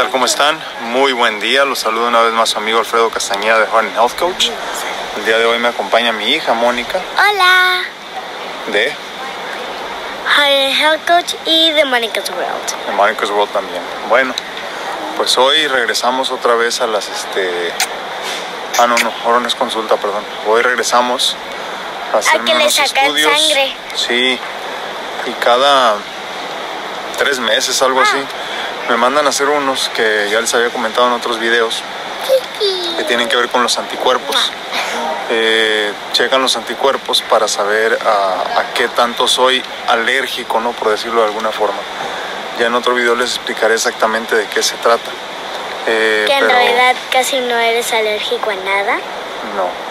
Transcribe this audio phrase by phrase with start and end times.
[0.00, 0.10] tal?
[0.10, 0.58] ¿Cómo están?
[0.80, 1.66] Muy buen día.
[1.66, 4.48] Los saludo una vez más su amigo Alfredo Castañeda de and Health Coach.
[5.18, 7.82] El día de hoy me acompaña mi hija Mónica Hola,
[8.68, 8.94] de,
[10.36, 12.86] Heart Health Coach y de Monica's World.
[12.86, 13.82] de Monica's World también.
[14.08, 14.32] Bueno,
[15.18, 17.70] pues hoy regresamos otra vez a las este.
[18.78, 20.24] Ah, no, no, ahora no es consulta, perdón.
[20.46, 21.36] Hoy regresamos
[22.14, 23.32] a hacerme que le unos sacan estudios.
[23.32, 23.76] sangre.
[23.96, 24.38] Sí,
[25.26, 25.96] y cada
[27.18, 28.16] tres meses, algo así,
[28.90, 31.82] me mandan a hacer unos que ya les había comentado en otros videos
[32.96, 34.50] que tienen que ver con los anticuerpos.
[35.30, 40.72] Eh, checan los anticuerpos para saber a, a qué tanto soy alérgico, ¿no?
[40.72, 41.78] Por decirlo de alguna forma.
[42.58, 45.10] Ya en otro video les explicaré exactamente de qué se trata.
[45.86, 48.96] Eh, Que en pero- realidad casi no eres alérgico a nada.
[49.56, 49.90] no.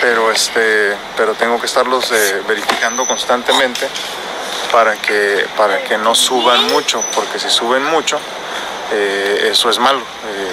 [0.00, 3.86] Pero este, pero tengo que estarlos eh, verificando constantemente
[4.70, 8.18] para que para que no suban mucho, porque si suben mucho,
[8.92, 10.00] eh, eso es malo.
[10.00, 10.52] Eh,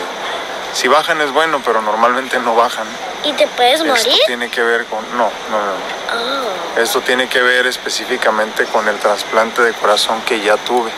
[0.73, 2.87] si bajan es bueno, pero normalmente no bajan.
[3.23, 4.19] ¿Y te puedes Esto morir?
[4.27, 5.65] tiene que ver con no, no, no.
[5.65, 6.45] no.
[6.45, 6.79] Oh.
[6.79, 10.91] Esto tiene que ver específicamente con el trasplante de corazón que ya tuve.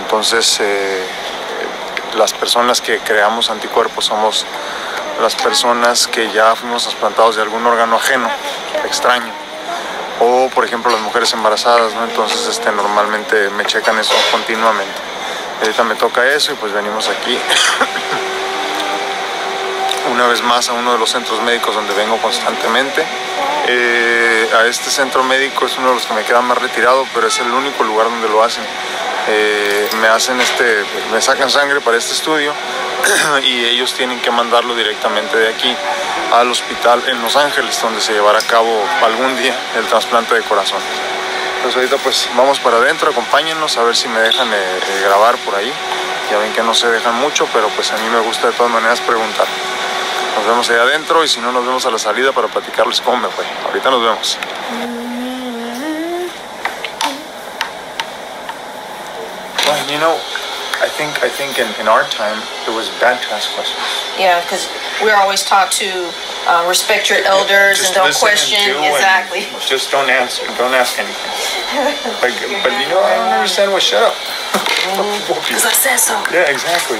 [0.00, 1.04] Entonces, eh,
[2.16, 4.44] las personas que creamos anticuerpos somos
[5.20, 8.28] las personas que ya fuimos trasplantados de algún órgano ajeno,
[8.84, 9.32] extraño.
[10.20, 12.04] O, por ejemplo, las mujeres embarazadas, ¿no?
[12.04, 15.00] Entonces, este, normalmente me checan eso continuamente.
[15.60, 17.38] Ahorita me toca eso y pues venimos aquí
[20.12, 23.04] una vez más a uno de los centros médicos donde vengo constantemente.
[23.66, 27.26] Eh, a este centro médico es uno de los que me queda más retirado, pero
[27.26, 28.64] es el único lugar donde lo hacen.
[29.28, 32.52] Eh, me hacen este, me sacan sangre para este estudio
[33.44, 35.74] y ellos tienen que mandarlo directamente de aquí
[36.32, 38.70] al hospital en Los Ángeles, donde se llevará a cabo
[39.02, 40.80] algún día el trasplante de corazón.
[41.62, 45.36] Pues ahorita pues vamos para adentro, acompáñennos a ver si me dejan eh, eh, grabar
[45.38, 45.72] por ahí.
[46.30, 48.72] Ya ven que no se dejan mucho, pero pues a mí me gusta de todas
[48.72, 49.46] maneras preguntar.
[50.36, 53.16] Nos vemos ahí adentro y si no nos vemos a la salida para platicarles cómo
[53.16, 53.44] me fue.
[53.66, 54.38] Ahorita nos vemos.
[59.66, 63.50] Well, you I think I think in, in our time it was bad to ask
[63.52, 63.82] questions.
[64.16, 64.70] Yeah, because
[65.02, 65.90] we're always taught to
[66.46, 68.58] uh, respect your elders Just and don't listen question.
[68.64, 69.44] do exactly.
[69.66, 70.46] just don't answer.
[70.56, 71.34] Don't ask anything.
[72.24, 74.14] Like, but you know, I don't understand what shut up.
[75.46, 76.16] Because I said so.
[76.32, 76.98] Yeah, exactly.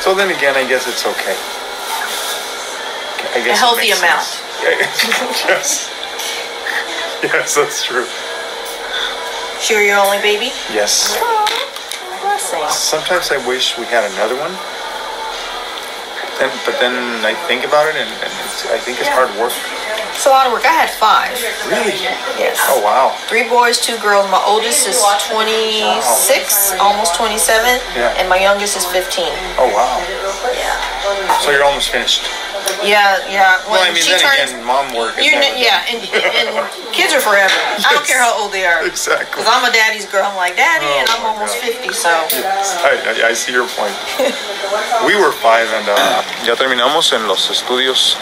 [0.00, 1.36] So then again, I guess it's okay.
[3.34, 4.42] I guess A healthy amount.
[5.48, 5.90] yes.
[7.22, 8.06] Yes, that's true.
[9.60, 10.52] Sure, you're only baby.
[10.72, 11.18] Yes.
[12.70, 14.52] Sometimes I wish we had another one.
[16.38, 16.94] Then, but then
[17.26, 19.50] I think about it, and, and it's, I think it's hard work.
[20.14, 20.62] It's a lot of work.
[20.66, 21.34] I had five.
[21.66, 21.94] Really?
[22.38, 22.58] Yes.
[22.70, 23.14] Oh wow.
[23.26, 24.30] Three boys, two girls.
[24.30, 24.98] My oldest is
[25.30, 28.14] 26, almost 27, Yeah.
[28.18, 29.26] and my youngest is 15.
[29.58, 29.98] Oh wow.
[30.54, 30.78] Yeah.
[31.42, 32.26] So you're almost finished.
[32.82, 33.58] Yeah, yeah.
[33.66, 35.16] When Well, I mean, she then turns, again, mom work.
[35.18, 36.48] you yeah, and, and
[36.92, 37.52] kids are forever.
[37.82, 38.86] I don't care how old they are.
[38.86, 39.26] Exactly.
[39.42, 40.24] Because I'm a daddy's girl.
[40.24, 41.74] I'm like, daddy, Oh, and I'm almost God.
[41.74, 42.08] 50, so.
[42.10, 43.94] I, I, I see your point.
[45.06, 48.16] We were five and uh, ya terminamos en los estudios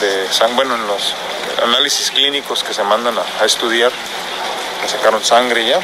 [0.00, 1.14] de sangre, bueno, en los
[1.62, 3.92] análisis clínicos que se mandan a, a estudiar.
[4.82, 5.80] Me sacaron sangre ya.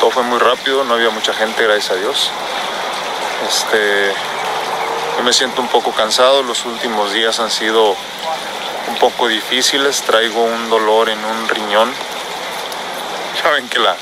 [0.00, 2.30] Todo fue muy rápido, no había mucha gente, gracias a Dios.
[3.48, 4.12] Este,
[5.18, 7.96] yo me siento un poco cansado, los últimos días han sido
[8.88, 11.92] un poco difíciles, traigo un dolor en un riñón.
[13.42, 13.96] Ya ven que la,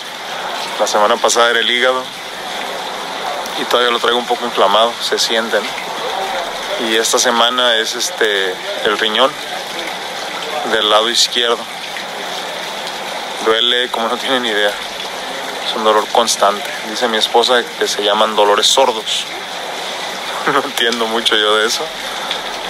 [0.79, 2.05] la semana pasada era el hígado
[3.59, 5.63] y todavía lo traigo un poco inflamado, se sienten.
[6.81, 8.55] Y esta semana es este
[8.85, 9.33] el riñón
[10.71, 11.65] del lado izquierdo.
[13.47, 14.73] Duele como no tienen idea.
[15.67, 16.71] Es un dolor constante.
[16.91, 19.25] Dice mi esposa que se llaman dolores sordos.
[20.53, 21.85] No entiendo mucho yo de eso.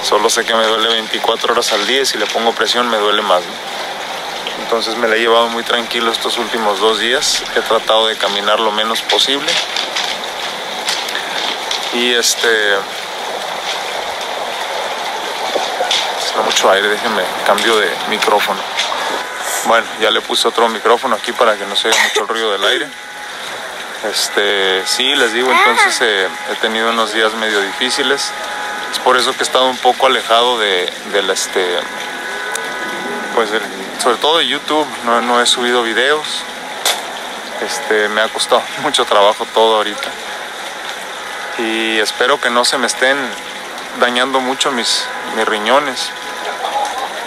[0.03, 2.97] Solo sé que me duele 24 horas al día y si le pongo presión me
[2.97, 3.43] duele más.
[4.61, 7.43] Entonces me la he llevado muy tranquilo estos últimos dos días.
[7.55, 9.51] He tratado de caminar lo menos posible.
[11.93, 12.75] Y este.
[16.19, 18.61] Está mucho aire, déjenme cambio de micrófono.
[19.67, 22.53] Bueno, ya le puse otro micrófono aquí para que no se oiga mucho el ruido
[22.53, 22.89] del aire.
[24.11, 28.31] Este, sí, les digo, entonces eh, he tenido unos días medio difíciles.
[28.93, 31.79] Es por eso que he estado un poco alejado de, del este,
[33.35, 33.51] pues
[34.03, 34.87] sobre todo de YouTube.
[35.05, 36.27] No, no he subido videos.
[37.61, 40.09] Este, me ha costado mucho trabajo todo ahorita.
[41.59, 43.17] Y espero que no se me estén
[43.99, 45.05] dañando mucho mis,
[45.35, 46.11] mis riñones.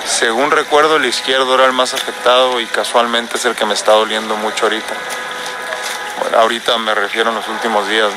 [0.06, 3.94] Según recuerdo, el izquierdo era el más afectado y casualmente es el que me está
[3.94, 4.94] doliendo mucho ahorita.
[6.38, 8.12] Ahorita me refiero en los últimos días.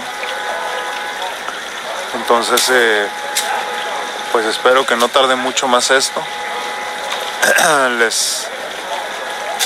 [2.15, 3.07] Entonces, eh,
[4.33, 6.23] pues espero que no tarde mucho más esto.
[7.99, 8.47] les,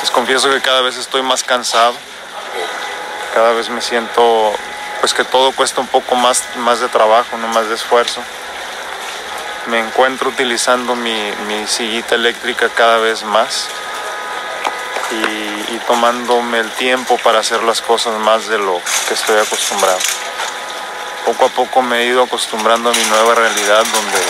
[0.01, 1.95] les confieso que cada vez estoy más cansado.
[3.35, 4.55] Cada vez me siento
[5.01, 8.21] pues que todo cuesta un poco más, más de trabajo, no más de esfuerzo.
[9.67, 13.69] Me encuentro utilizando mi, mi sillita eléctrica cada vez más
[15.11, 15.46] y
[15.87, 19.99] tomándome el tiempo para hacer las cosas más de lo que estoy acostumbrado.
[21.25, 24.21] Poco a poco me he ido acostumbrando a mi nueva realidad donde,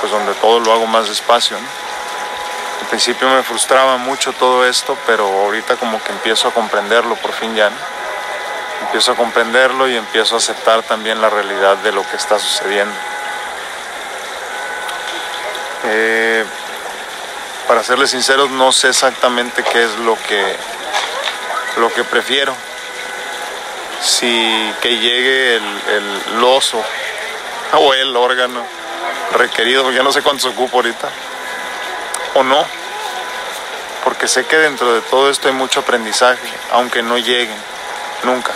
[0.00, 1.58] pues donde todo lo hago más despacio.
[1.58, 1.66] ¿no?
[2.82, 7.32] Al principio me frustraba mucho todo esto, pero ahorita como que empiezo a comprenderlo por
[7.32, 7.70] fin ya.
[8.82, 12.94] Empiezo a comprenderlo y empiezo a aceptar también la realidad de lo que está sucediendo.
[15.84, 16.44] Eh,
[17.66, 20.56] para serles sinceros, no sé exactamente qué es lo que,
[21.76, 22.54] lo que prefiero.
[24.02, 25.62] Si que llegue el,
[26.34, 26.82] el oso
[27.72, 28.64] o el órgano
[29.32, 31.08] requerido, ya no sé cuánto se ocupa ahorita,
[32.34, 32.64] o no,
[34.04, 37.56] porque sé que dentro de todo esto hay mucho aprendizaje, aunque no lleguen,
[38.22, 38.52] nunca.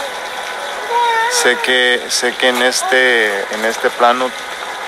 [1.31, 4.31] Sé que, sé que en, este, en este plano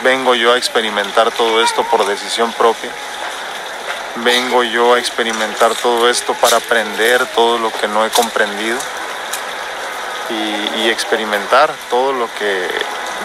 [0.03, 2.91] vengo yo a experimentar todo esto por decisión propia.
[4.17, 8.77] Vengo yo a experimentar todo esto para aprender todo lo que no he comprendido
[10.29, 12.69] y, experimentar todo lo que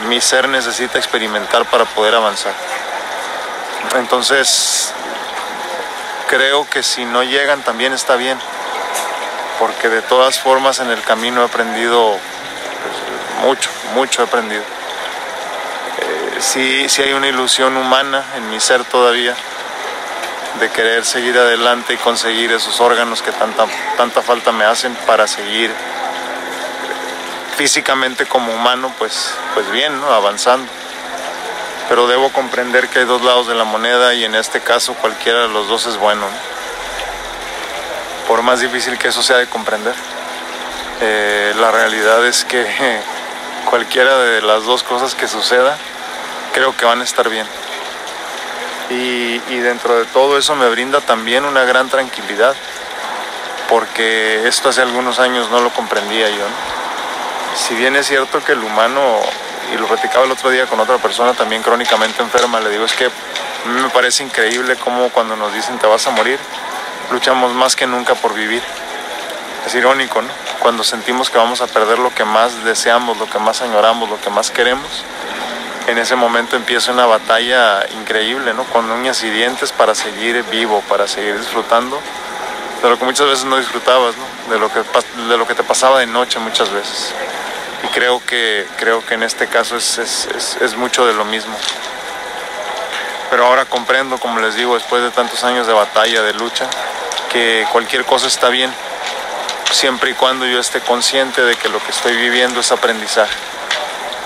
[0.08, 2.54] mi ser necesita experimentar para poder avanzar.
[3.96, 4.94] Entonces,
[6.28, 8.38] creo que si no llegan también está bien,
[9.60, 14.62] porque de todas formas en el camino he aprendido pues, mucho, mucho he aprendido.
[14.62, 19.36] Eh, sí, sí hay una ilusión humana en mi ser todavía
[20.60, 23.66] de querer seguir adelante y conseguir esos órganos que tanta,
[23.98, 25.72] tanta falta me hacen para seguir
[27.58, 30.08] físicamente como humano, pues, pues bien, ¿no?
[30.12, 30.72] avanzando.
[31.88, 35.42] Pero debo comprender que hay dos lados de la moneda y en este caso cualquiera
[35.42, 36.22] de los dos es bueno.
[36.22, 36.56] ¿no?
[38.28, 39.94] Por más difícil que eso sea de comprender.
[41.02, 42.66] Eh, la realidad es que
[43.70, 45.78] cualquiera de las dos cosas que suceda,
[46.54, 47.46] creo que van a estar bien.
[48.90, 52.56] Y, dentro de todo eso me brinda también una gran tranquilidad,
[53.68, 56.46] porque esto hace algunos años no lo comprendía yo.
[57.56, 59.20] Si bien es cierto que el humano,
[59.74, 62.94] y lo platicaba el otro día con otra persona también crónicamente enferma, le digo, es
[62.94, 66.38] que a mí me parece increíble cómo cuando nos dicen te vas a morir,
[67.12, 68.62] luchamos más que nunca por vivir.
[69.66, 70.30] Es irónico, ¿no?
[70.60, 74.22] Cuando sentimos que vamos a perder lo que más deseamos, lo que más añoramos, lo
[74.22, 75.04] que más queremos,
[75.88, 78.64] en ese momento empieza una batalla increíble, ¿no?
[78.66, 82.00] Con uñas y dientes para seguir vivo, para seguir disfrutando
[82.82, 84.54] de lo que muchas veces no disfrutabas, ¿no?
[84.54, 87.14] De lo que, de lo que te pasaba de noche muchas veces.
[87.84, 91.56] Y creo que, creo que en este caso es, es, mucho de lo mismo.
[93.30, 96.68] Pero ahora comprendo, como les digo, después de tantos años de batalla, de lucha,
[97.32, 98.72] que cualquier cosa está bien,
[99.72, 103.55] siempre y cuando yo esté consciente de que lo que estoy viviendo es aprendizaje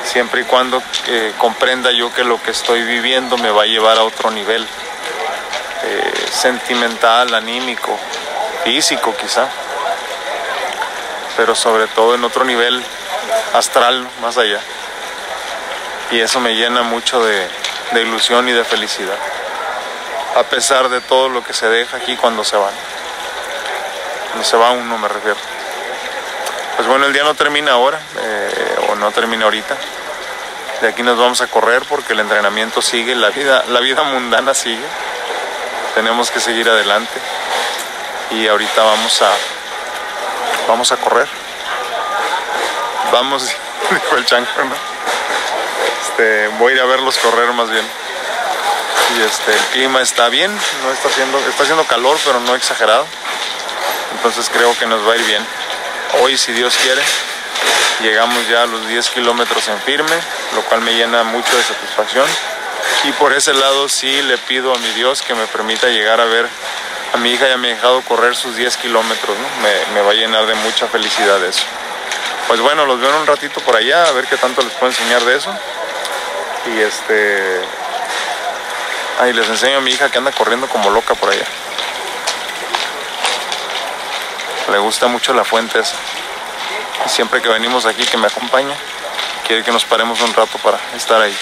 [0.10, 4.00] siempre y cuando eh, comprenda yo que lo que estoy viviendo me va a llevar
[4.00, 4.66] a otro nivel
[5.84, 7.96] eh, sentimental, anímico,
[8.64, 9.48] físico quizá,
[11.38, 12.84] pero sobre todo en otro nivel
[13.54, 14.60] astral, más allá.
[16.10, 17.48] Y eso me llena mucho de,
[17.94, 19.18] ilusión y de felicidad,
[20.38, 22.74] a pesar de todo lo que se deja aquí cuando se van.
[24.30, 25.38] Cuando se va uno me refiero.
[26.78, 29.78] Pues bueno, el día no termina ahora, eh, o no termina ahorita.
[30.82, 34.54] De aquí nos vamos a correr porque el entrenamiento sigue, la vida, la vida mundana
[34.54, 34.86] sigue.
[35.94, 37.20] Tenemos que seguir adelante.
[38.32, 39.32] Y ahorita vamos a
[40.70, 41.28] vamos a correr.
[43.12, 43.44] Vamos,
[43.92, 44.76] dijo el chanco, ¿no?
[46.02, 47.86] Este, voy a ir a verlos correr más bien.
[49.18, 53.06] Y este, el clima está bien, no está haciendo, está haciendo calor, pero no exagerado.
[54.16, 55.46] Entonces creo que nos va a ir bien.
[56.22, 57.02] Hoy, si Dios quiere,
[58.02, 60.16] llegamos ya a los 10 kilómetros en firme,
[60.56, 62.28] lo cual me llena mucho de satisfacción.
[63.04, 66.26] Y por ese lado sí le pido a mi Dios que me permita llegar a
[66.26, 66.48] ver
[67.14, 69.48] a mi hija ya me ha dejado correr sus 10 kilómetros, ¿no?
[69.62, 71.64] me, me, va a llenar de mucha felicidad eso.
[72.48, 74.92] Pues bueno, los veo en un ratito por allá, a ver qué tanto les puedo
[74.92, 75.54] enseñar de eso.
[76.66, 77.62] Y este...
[79.20, 81.46] Ahí les enseño a mi hija que anda corriendo como loca por allá.
[84.72, 85.96] Le gusta mucho la fuente esa.
[87.08, 88.76] Siempre que venimos aquí que me acompaña,
[89.48, 91.36] quiere que nos paremos un rato para estar ahí.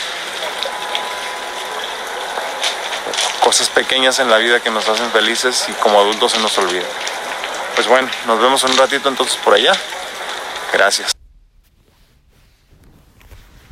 [3.41, 6.85] Cosas pequeñas en la vida que nos hacen felices y como adultos se nos olvida.
[7.75, 9.73] Pues bueno, nos vemos un ratito entonces por allá.
[10.73, 11.16] Gracias.